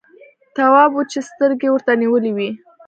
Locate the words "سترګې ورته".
1.29-1.91